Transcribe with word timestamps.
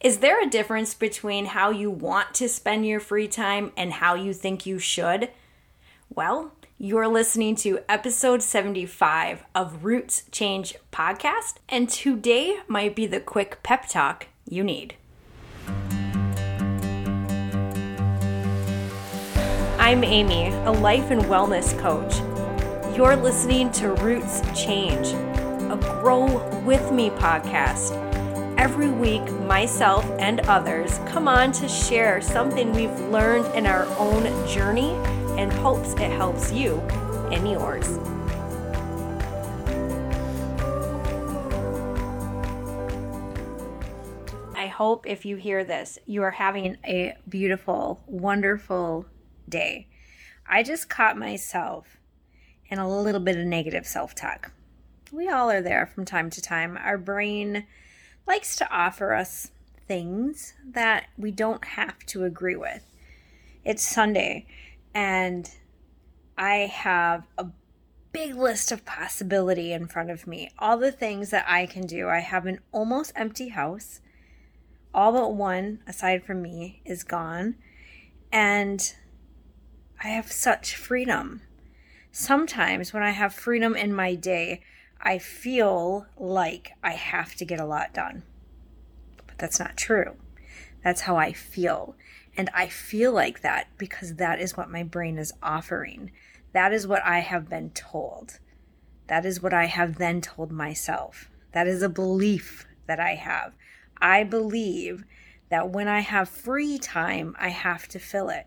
Is 0.00 0.18
there 0.18 0.40
a 0.40 0.48
difference 0.48 0.94
between 0.94 1.46
how 1.46 1.70
you 1.70 1.90
want 1.90 2.32
to 2.34 2.48
spend 2.48 2.86
your 2.86 3.00
free 3.00 3.26
time 3.26 3.72
and 3.76 3.94
how 3.94 4.14
you 4.14 4.32
think 4.32 4.64
you 4.64 4.78
should? 4.78 5.28
Well, 6.08 6.52
you're 6.78 7.08
listening 7.08 7.56
to 7.56 7.80
episode 7.88 8.40
75 8.40 9.42
of 9.56 9.84
Roots 9.84 10.22
Change 10.30 10.76
Podcast, 10.92 11.54
and 11.68 11.88
today 11.88 12.60
might 12.68 12.94
be 12.94 13.06
the 13.06 13.18
quick 13.18 13.60
pep 13.64 13.88
talk 13.88 14.28
you 14.48 14.62
need. 14.62 14.94
I'm 19.80 20.04
Amy, 20.04 20.50
a 20.64 20.70
life 20.70 21.10
and 21.10 21.22
wellness 21.22 21.76
coach. 21.80 22.18
You're 22.96 23.16
listening 23.16 23.72
to 23.72 23.94
Roots 23.94 24.42
Change, 24.54 25.08
a 25.08 25.76
Grow 26.00 26.48
With 26.60 26.92
Me 26.92 27.10
podcast 27.10 28.07
Every 28.58 28.90
week, 28.90 29.22
myself 29.42 30.04
and 30.18 30.40
others 30.40 30.98
come 31.06 31.28
on 31.28 31.52
to 31.52 31.68
share 31.68 32.20
something 32.20 32.72
we've 32.72 32.98
learned 33.02 33.46
in 33.54 33.66
our 33.66 33.86
own 34.00 34.24
journey 34.48 34.90
and 35.38 35.52
hopes 35.52 35.92
it 35.92 36.10
helps 36.10 36.50
you 36.50 36.80
in 37.30 37.46
yours. 37.46 37.86
I 44.56 44.66
hope 44.66 45.06
if 45.06 45.24
you 45.24 45.36
hear 45.36 45.62
this, 45.62 46.00
you 46.04 46.24
are 46.24 46.32
having 46.32 46.78
a 46.84 47.14
beautiful, 47.28 48.02
wonderful 48.08 49.06
day. 49.48 49.86
I 50.48 50.64
just 50.64 50.88
caught 50.88 51.16
myself 51.16 51.96
in 52.66 52.80
a 52.80 52.90
little 52.90 53.20
bit 53.20 53.36
of 53.36 53.46
negative 53.46 53.86
self 53.86 54.16
talk. 54.16 54.50
We 55.12 55.28
all 55.28 55.48
are 55.48 55.62
there 55.62 55.86
from 55.86 56.04
time 56.04 56.28
to 56.30 56.42
time. 56.42 56.76
Our 56.76 56.98
brain 56.98 57.64
likes 58.28 58.56
to 58.56 58.70
offer 58.70 59.14
us 59.14 59.50
things 59.88 60.52
that 60.62 61.06
we 61.16 61.30
don't 61.30 61.64
have 61.64 61.98
to 62.04 62.24
agree 62.24 62.56
with. 62.56 62.84
It's 63.64 63.82
Sunday, 63.82 64.46
and 64.94 65.50
I 66.36 66.56
have 66.72 67.26
a 67.38 67.46
big 68.12 68.34
list 68.34 68.70
of 68.70 68.84
possibility 68.84 69.72
in 69.72 69.86
front 69.86 70.10
of 70.10 70.26
me. 70.26 70.50
All 70.58 70.76
the 70.76 70.92
things 70.92 71.30
that 71.30 71.46
I 71.48 71.64
can 71.64 71.86
do. 71.86 72.08
I 72.08 72.20
have 72.20 72.44
an 72.44 72.60
almost 72.70 73.12
empty 73.16 73.48
house. 73.48 74.00
All 74.94 75.12
but 75.12 75.34
one, 75.34 75.80
aside 75.86 76.22
from 76.22 76.42
me, 76.42 76.82
is 76.84 77.04
gone. 77.04 77.56
And 78.30 78.92
I 80.02 80.08
have 80.08 80.30
such 80.30 80.76
freedom. 80.76 81.40
Sometimes 82.12 82.92
when 82.92 83.02
I 83.02 83.10
have 83.10 83.34
freedom 83.34 83.74
in 83.74 83.92
my 83.92 84.14
day, 84.14 84.62
I 85.00 85.18
feel 85.18 86.06
like 86.16 86.72
I 86.82 86.92
have 86.92 87.34
to 87.36 87.44
get 87.44 87.60
a 87.60 87.66
lot 87.66 87.94
done. 87.94 88.24
That's 89.38 89.58
not 89.58 89.76
true. 89.76 90.16
That's 90.82 91.02
how 91.02 91.16
I 91.16 91.32
feel. 91.32 91.96
And 92.36 92.50
I 92.54 92.68
feel 92.68 93.12
like 93.12 93.40
that 93.40 93.68
because 93.78 94.14
that 94.16 94.40
is 94.40 94.56
what 94.56 94.70
my 94.70 94.82
brain 94.82 95.18
is 95.18 95.32
offering. 95.42 96.12
That 96.52 96.72
is 96.72 96.86
what 96.86 97.04
I 97.04 97.20
have 97.20 97.48
been 97.48 97.70
told. 97.70 98.38
That 99.08 99.24
is 99.24 99.42
what 99.42 99.54
I 99.54 99.66
have 99.66 99.98
then 99.98 100.20
told 100.20 100.52
myself. 100.52 101.30
That 101.52 101.66
is 101.66 101.82
a 101.82 101.88
belief 101.88 102.66
that 102.86 103.00
I 103.00 103.14
have. 103.14 103.54
I 104.00 104.22
believe 104.22 105.04
that 105.48 105.70
when 105.70 105.88
I 105.88 106.00
have 106.00 106.28
free 106.28 106.78
time, 106.78 107.34
I 107.38 107.48
have 107.48 107.88
to 107.88 107.98
fill 107.98 108.28
it. 108.28 108.46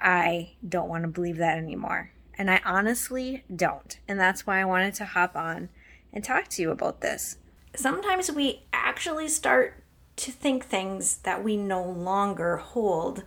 I 0.00 0.52
don't 0.66 0.88
want 0.88 1.02
to 1.02 1.08
believe 1.08 1.36
that 1.38 1.58
anymore. 1.58 2.12
And 2.36 2.50
I 2.50 2.60
honestly 2.64 3.42
don't. 3.54 3.98
And 4.06 4.18
that's 4.18 4.46
why 4.46 4.60
I 4.60 4.64
wanted 4.64 4.94
to 4.94 5.04
hop 5.04 5.36
on 5.36 5.68
and 6.12 6.22
talk 6.22 6.48
to 6.48 6.62
you 6.62 6.70
about 6.70 7.00
this. 7.00 7.38
Sometimes 7.74 8.30
we 8.30 8.62
actually 8.72 9.28
start 9.28 9.82
to 10.18 10.32
think 10.32 10.64
things 10.64 11.18
that 11.18 11.42
we 11.42 11.56
no 11.56 11.82
longer 11.82 12.56
hold 12.58 13.24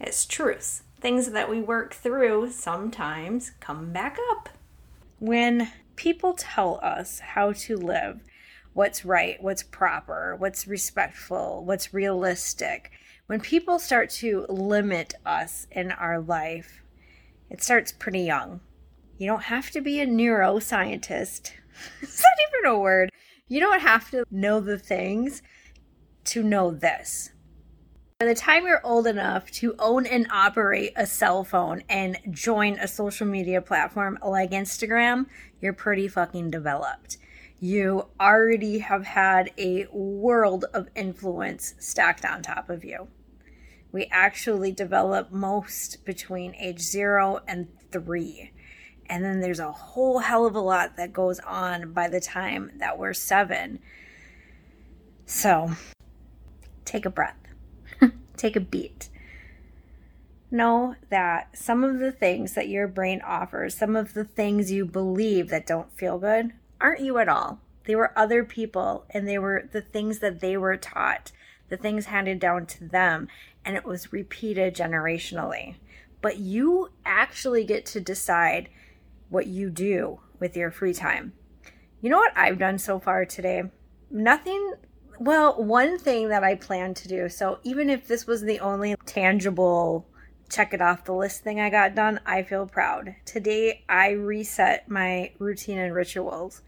as 0.00 0.24
truths. 0.24 0.82
Things 1.00 1.30
that 1.30 1.48
we 1.48 1.60
work 1.60 1.94
through 1.94 2.50
sometimes 2.52 3.52
come 3.60 3.92
back 3.92 4.18
up. 4.30 4.48
When 5.18 5.72
people 5.96 6.34
tell 6.34 6.78
us 6.82 7.20
how 7.20 7.52
to 7.52 7.76
live, 7.76 8.20
what's 8.72 9.04
right, 9.04 9.42
what's 9.42 9.62
proper, 9.62 10.36
what's 10.36 10.66
respectful, 10.66 11.64
what's 11.64 11.94
realistic, 11.94 12.90
when 13.26 13.40
people 13.40 13.78
start 13.78 14.10
to 14.10 14.46
limit 14.48 15.14
us 15.24 15.66
in 15.70 15.90
our 15.92 16.20
life, 16.20 16.82
it 17.50 17.62
starts 17.62 17.92
pretty 17.92 18.20
young. 18.20 18.60
You 19.18 19.26
don't 19.26 19.44
have 19.44 19.70
to 19.70 19.80
be 19.80 20.00
a 20.00 20.06
neuroscientist 20.06 21.52
Is 22.02 22.18
that 22.18 22.36
even 22.48 22.70
a 22.70 22.78
word? 22.78 23.10
You 23.48 23.60
don't 23.60 23.80
have 23.80 24.10
to 24.10 24.24
know 24.30 24.60
the 24.60 24.78
things 24.78 25.42
to 26.24 26.42
know 26.42 26.70
this. 26.70 27.30
By 28.18 28.26
the 28.26 28.34
time 28.36 28.66
you're 28.66 28.86
old 28.86 29.08
enough 29.08 29.50
to 29.50 29.74
own 29.80 30.06
and 30.06 30.28
operate 30.30 30.92
a 30.94 31.06
cell 31.06 31.42
phone 31.42 31.82
and 31.88 32.18
join 32.30 32.78
a 32.78 32.86
social 32.86 33.26
media 33.26 33.60
platform 33.60 34.16
like 34.24 34.52
Instagram, 34.52 35.26
you're 35.60 35.72
pretty 35.72 36.06
fucking 36.06 36.50
developed. 36.50 37.18
You 37.58 38.06
already 38.20 38.78
have 38.78 39.04
had 39.04 39.50
a 39.58 39.86
world 39.92 40.66
of 40.72 40.88
influence 40.94 41.74
stacked 41.80 42.24
on 42.24 42.42
top 42.42 42.70
of 42.70 42.84
you. 42.84 43.08
We 43.90 44.06
actually 44.12 44.70
develop 44.70 45.32
most 45.32 46.04
between 46.04 46.54
age 46.54 46.80
zero 46.80 47.40
and 47.48 47.68
three. 47.90 48.52
And 49.06 49.24
then 49.24 49.40
there's 49.40 49.58
a 49.58 49.72
whole 49.72 50.20
hell 50.20 50.46
of 50.46 50.54
a 50.54 50.60
lot 50.60 50.96
that 50.96 51.12
goes 51.12 51.40
on 51.40 51.92
by 51.92 52.08
the 52.08 52.20
time 52.20 52.70
that 52.78 52.98
we're 52.98 53.14
seven. 53.14 53.80
So 55.26 55.72
take 56.84 57.06
a 57.06 57.10
breath, 57.10 57.36
take 58.36 58.56
a 58.56 58.60
beat. 58.60 59.08
Know 60.50 60.96
that 61.08 61.56
some 61.56 61.82
of 61.82 61.98
the 61.98 62.12
things 62.12 62.54
that 62.54 62.68
your 62.68 62.86
brain 62.86 63.22
offers, 63.24 63.74
some 63.74 63.96
of 63.96 64.14
the 64.14 64.24
things 64.24 64.70
you 64.70 64.84
believe 64.84 65.48
that 65.48 65.66
don't 65.66 65.92
feel 65.92 66.18
good, 66.18 66.52
aren't 66.80 67.00
you 67.00 67.18
at 67.18 67.28
all. 67.28 67.60
They 67.84 67.94
were 67.94 68.16
other 68.16 68.44
people 68.44 69.06
and 69.10 69.26
they 69.26 69.38
were 69.38 69.68
the 69.72 69.80
things 69.80 70.18
that 70.18 70.40
they 70.40 70.56
were 70.56 70.76
taught, 70.76 71.32
the 71.68 71.76
things 71.76 72.06
handed 72.06 72.38
down 72.38 72.66
to 72.66 72.84
them, 72.84 73.28
and 73.64 73.76
it 73.76 73.84
was 73.84 74.12
repeated 74.12 74.74
generationally. 74.74 75.76
But 76.20 76.38
you 76.38 76.90
actually 77.04 77.64
get 77.64 77.86
to 77.86 78.00
decide 78.00 78.68
what 79.28 79.46
you 79.46 79.70
do 79.70 80.20
with 80.38 80.56
your 80.56 80.70
free 80.70 80.92
time. 80.92 81.32
You 82.00 82.10
know 82.10 82.18
what 82.18 82.36
I've 82.36 82.58
done 82.58 82.78
so 82.78 82.98
far 83.00 83.24
today? 83.24 83.62
Nothing. 84.10 84.74
Well, 85.24 85.54
one 85.54 86.00
thing 86.00 86.30
that 86.30 86.42
I 86.42 86.56
plan 86.56 86.94
to 86.94 87.06
do. 87.06 87.28
So 87.28 87.60
even 87.62 87.88
if 87.88 88.08
this 88.08 88.26
was 88.26 88.42
the 88.42 88.58
only 88.58 88.96
tangible 89.06 90.04
check 90.50 90.74
it 90.74 90.82
off 90.82 91.04
the 91.04 91.14
list 91.14 91.44
thing 91.44 91.60
I 91.60 91.70
got 91.70 91.94
done, 91.94 92.18
I 92.26 92.42
feel 92.42 92.66
proud. 92.66 93.14
Today 93.24 93.84
I 93.88 94.10
reset 94.10 94.88
my 94.88 95.30
routine 95.38 95.78
and 95.78 95.94
rituals. 95.94 96.62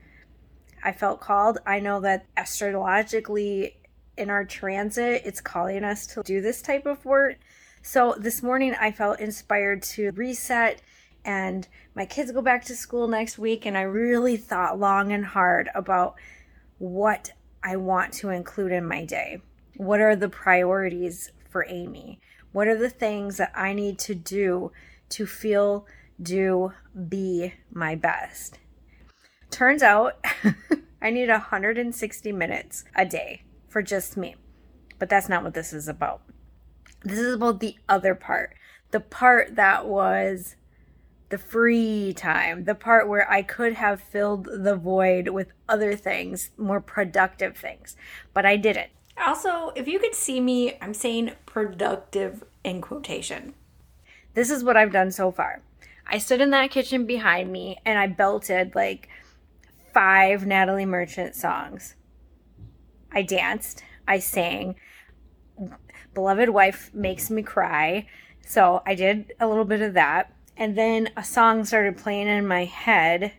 I 0.85 0.93
felt 0.93 1.21
called. 1.21 1.59
I 1.67 1.81
know 1.81 1.99
that 2.03 2.27
astrologically 2.37 3.77
in 4.17 4.31
our 4.31 4.45
transit, 4.45 5.23
it's 5.25 5.41
calling 5.41 5.83
us 5.83 6.07
to 6.15 6.23
do 6.23 6.41
this 6.41 6.63
type 6.63 6.87
of 6.87 7.05
work. 7.05 7.39
So 7.83 8.15
this 8.17 8.41
morning 8.41 8.77
I 8.81 8.93
felt 8.93 9.19
inspired 9.19 9.83
to 9.95 10.13
reset 10.13 10.81
and 11.25 11.67
my 11.97 12.07
kids 12.07 12.31
go 12.31 12.41
back 12.41 12.65
to 12.67 12.77
school 12.77 13.09
next 13.09 13.37
week 13.37 13.67
and 13.67 13.77
I 13.77 13.83
really 13.83 14.37
thought 14.37 14.79
long 14.79 15.11
and 15.11 15.27
hard 15.27 15.71
about 15.75 16.15
what 16.79 17.33
I 17.65 17.77
want 17.77 18.13
to 18.15 18.29
include 18.29 18.73
in 18.73 18.87
my 18.87 19.07
day. 19.07 19.41
What 19.79 20.01
are 20.01 20.15
the 20.15 20.29
priorities 20.29 21.33
for 21.49 21.67
Amy? 21.67 22.21
What 22.53 22.69
are 22.69 22.77
the 22.77 22.91
things 22.91 23.39
that 23.39 23.53
I 23.55 23.73
need 23.73 23.99
to 24.01 24.15
do 24.15 24.71
to 25.09 25.27
feel, 25.27 25.87
do, 26.23 26.73
be 27.09 27.55
my 27.73 27.95
best? 27.95 28.59
Turns 29.51 29.83
out 29.83 30.23
I 31.03 31.11
need 31.11 31.31
160 31.31 32.33
minutes 32.33 32.85
a 32.95 33.07
day 33.07 33.43
for 33.69 33.83
just 33.83 34.17
me. 34.17 34.37
But 34.99 35.09
that's 35.09 35.29
not 35.29 35.43
what 35.43 35.55
this 35.55 35.73
is 35.73 35.89
about. 35.89 36.21
This 37.03 37.19
is 37.19 37.35
about 37.35 37.61
the 37.61 37.77
other 37.89 38.15
part. 38.15 38.55
The 38.91 39.01
part 39.01 39.57
that 39.57 39.87
was 39.87 40.57
the 41.35 41.39
free 41.39 42.13
time, 42.17 42.63
the 42.63 42.77
part 42.77 43.09
where 43.09 43.29
I 43.29 43.43
could 43.43 43.73
have 43.73 44.01
filled 44.01 44.45
the 44.45 44.77
void 44.77 45.31
with 45.31 45.49
other 45.69 45.97
things, 45.97 46.53
more 46.57 46.81
productive 46.81 47.57
things, 47.57 47.97
but 48.33 48.47
I 48.47 48.57
didn't. 48.57 48.91
Also, 49.21 49.73
if 49.75 49.89
you 49.89 49.99
could 49.99 50.15
see 50.15 50.41
me, 50.41 50.79
I'm 50.81 50.95
saying 50.95 51.33
productive 51.45 52.45
in 52.63 52.81
quotation. 52.81 53.55
This 54.35 54.49
is 54.49 54.63
what 54.63 54.77
I've 54.77 54.93
done 54.93 55.11
so 55.11 55.33
far. 55.33 55.63
I 56.07 56.19
stood 56.19 56.41
in 56.41 56.51
that 56.51 56.71
kitchen 56.71 57.05
behind 57.05 57.51
me 57.51 57.79
and 57.85 57.99
I 57.99 58.07
belted 58.07 58.77
like 58.77 59.09
five 59.93 60.47
Natalie 60.47 60.87
Merchant 60.87 61.35
songs. 61.35 61.97
I 63.11 63.23
danced, 63.23 63.83
I 64.07 64.21
sang. 64.21 64.77
Beloved 66.15 66.51
Wife 66.51 66.95
makes 66.95 67.29
me 67.29 67.43
cry. 67.43 68.07
So 68.47 68.85
I 68.87 68.95
did 68.95 69.33
a 69.41 69.49
little 69.49 69.65
bit 69.65 69.81
of 69.81 69.95
that 69.95 70.31
and 70.57 70.77
then 70.77 71.11
a 71.17 71.25
song 71.25 71.65
started 71.65 71.97
playing 71.97 72.29
in 72.29 72.47
my 72.47 72.65
head 72.65 73.33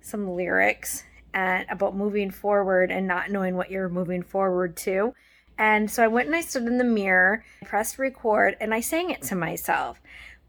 some 0.00 0.30
lyrics 0.30 1.04
and 1.32 1.66
about 1.70 1.96
moving 1.96 2.30
forward 2.30 2.90
and 2.90 3.06
not 3.06 3.30
knowing 3.30 3.56
what 3.56 3.70
you're 3.70 3.88
moving 3.88 4.22
forward 4.22 4.76
to 4.76 5.14
And 5.58 5.90
so 5.90 6.02
I 6.02 6.08
went 6.08 6.26
and 6.26 6.34
I 6.34 6.40
stood 6.40 6.62
in 6.66 6.78
the 6.78 6.84
mirror, 6.84 7.44
pressed 7.66 7.98
record, 7.98 8.56
and 8.60 8.72
I 8.72 8.80
sang 8.80 9.10
it 9.10 9.22
to 9.22 9.36
myself. 9.36 10.00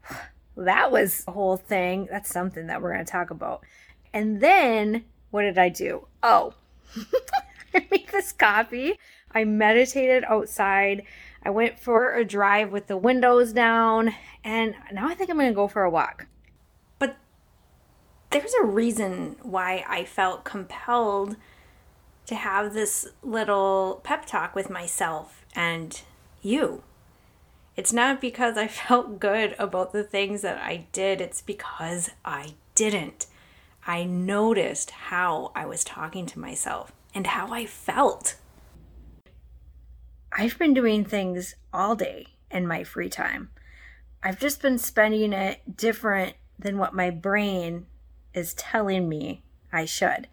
That 0.54 0.92
was 0.92 1.24
a 1.26 1.32
whole 1.32 1.56
thing. 1.56 2.08
That's 2.10 2.28
something 2.28 2.66
that 2.66 2.82
we're 2.82 2.92
going 2.92 3.06
to 3.06 3.10
talk 3.10 3.30
about. 3.30 3.64
And 4.12 4.42
then 4.42 5.04
what 5.30 5.42
did 5.42 5.56
I 5.56 5.70
do? 5.70 6.08
Oh, 6.22 6.52
I 7.74 7.86
made 7.90 8.08
this 8.12 8.32
coffee. 8.32 8.98
I 9.32 9.44
meditated 9.44 10.24
outside. 10.24 11.04
I 11.44 11.50
went 11.50 11.78
for 11.78 12.14
a 12.14 12.24
drive 12.24 12.70
with 12.70 12.86
the 12.86 12.96
windows 12.96 13.52
down. 13.52 14.14
And 14.44 14.74
now 14.92 15.08
I 15.08 15.14
think 15.14 15.30
I'm 15.30 15.38
to 15.38 15.52
go 15.52 15.68
for 15.68 15.82
a 15.82 15.90
walk. 15.90 16.26
But 16.98 17.16
there's 18.30 18.54
a 18.54 18.64
reason 18.64 19.36
why 19.42 19.84
I 19.88 20.04
felt 20.04 20.44
compelled 20.44 21.36
to 22.26 22.34
have 22.34 22.72
this 22.72 23.08
little 23.22 24.00
pep 24.04 24.26
talk 24.26 24.54
with 24.54 24.70
myself 24.70 25.44
and 25.54 26.00
you. 26.40 26.82
It's 27.76 27.92
not 27.92 28.20
because 28.20 28.56
I 28.56 28.68
felt 28.68 29.18
good 29.18 29.54
about 29.58 29.92
the 29.92 30.04
things 30.04 30.42
that 30.42 30.58
I 30.58 30.86
did, 30.92 31.20
it's 31.20 31.40
because 31.42 32.10
I 32.24 32.54
didn't. 32.74 33.26
I 33.84 34.04
noticed 34.04 34.90
how 34.90 35.50
I 35.56 35.66
was 35.66 35.82
talking 35.82 36.26
to 36.26 36.38
myself 36.38 36.92
and 37.14 37.26
how 37.26 37.52
I 37.52 37.66
felt. 37.66 38.36
I've 40.34 40.58
been 40.58 40.72
doing 40.72 41.04
things 41.04 41.56
all 41.72 41.94
day 41.94 42.28
in 42.50 42.66
my 42.66 42.84
free 42.84 43.10
time. 43.10 43.50
I've 44.22 44.40
just 44.40 44.62
been 44.62 44.78
spending 44.78 45.32
it 45.32 45.76
different 45.76 46.36
than 46.58 46.78
what 46.78 46.94
my 46.94 47.10
brain 47.10 47.86
is 48.32 48.54
telling 48.54 49.08
me 49.08 49.42
I 49.72 49.84
should. 49.84 50.28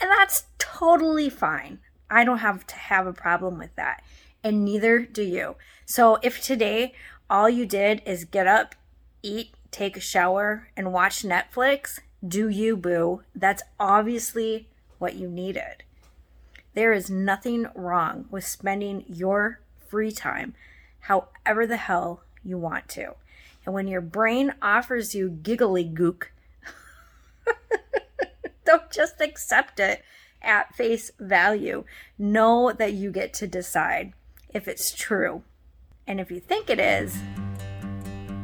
And 0.00 0.10
that's 0.10 0.46
totally 0.58 1.28
fine. 1.30 1.78
I 2.10 2.24
don't 2.24 2.38
have 2.38 2.66
to 2.68 2.74
have 2.74 3.06
a 3.06 3.12
problem 3.12 3.58
with 3.58 3.74
that. 3.76 4.02
And 4.42 4.64
neither 4.64 5.00
do 5.00 5.22
you. 5.22 5.56
So 5.84 6.18
if 6.22 6.42
today 6.42 6.94
all 7.30 7.48
you 7.48 7.66
did 7.66 8.02
is 8.06 8.24
get 8.24 8.46
up, 8.46 8.74
eat, 9.22 9.54
take 9.70 9.96
a 9.96 10.00
shower, 10.00 10.68
and 10.76 10.92
watch 10.92 11.22
Netflix, 11.22 12.00
do 12.26 12.48
you, 12.48 12.76
boo? 12.76 13.22
That's 13.34 13.62
obviously 13.78 14.68
what 14.98 15.14
you 15.14 15.28
needed. 15.28 15.84
There 16.74 16.92
is 16.92 17.10
nothing 17.10 17.66
wrong 17.74 18.26
with 18.30 18.46
spending 18.46 19.04
your 19.08 19.60
free 19.88 20.12
time 20.12 20.54
however 21.00 21.66
the 21.66 21.76
hell 21.76 22.22
you 22.44 22.58
want 22.58 22.88
to. 22.88 23.14
And 23.64 23.74
when 23.74 23.88
your 23.88 24.00
brain 24.00 24.54
offers 24.62 25.14
you 25.14 25.30
giggly 25.30 25.84
gook, 25.84 26.24
don't 28.64 28.90
just 28.90 29.20
accept 29.20 29.80
it 29.80 30.02
at 30.42 30.74
face 30.74 31.10
value. 31.18 31.84
Know 32.18 32.72
that 32.72 32.92
you 32.92 33.10
get 33.10 33.32
to 33.34 33.46
decide 33.46 34.12
if 34.50 34.68
it's 34.68 34.94
true. 34.94 35.42
And 36.06 36.20
if 36.20 36.30
you 36.30 36.40
think 36.40 36.70
it 36.70 36.80
is, 36.80 37.16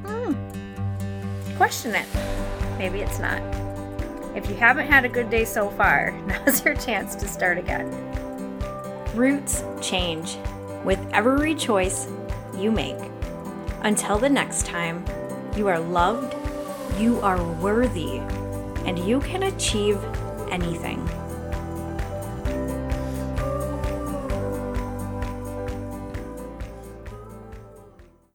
hmm, 0.04 0.34
question 1.56 1.94
it. 1.94 2.06
Maybe 2.78 3.00
it's 3.00 3.18
not. 3.18 3.40
If 4.36 4.48
you 4.48 4.56
haven't 4.56 4.88
had 4.88 5.04
a 5.04 5.08
good 5.08 5.30
day 5.30 5.44
so 5.44 5.70
far, 5.70 6.10
now's 6.26 6.64
your 6.64 6.74
chance 6.74 7.14
to 7.14 7.28
start 7.28 7.56
again. 7.56 8.13
Roots 9.14 9.62
change 9.80 10.38
with 10.84 10.98
every 11.12 11.54
choice 11.54 12.08
you 12.56 12.72
make. 12.72 12.98
Until 13.82 14.18
the 14.18 14.28
next 14.28 14.66
time, 14.66 15.04
you 15.56 15.68
are 15.68 15.78
loved, 15.78 16.34
you 16.98 17.20
are 17.20 17.40
worthy, 17.60 18.18
and 18.86 18.98
you 18.98 19.20
can 19.20 19.44
achieve 19.44 20.02
anything. 20.50 21.08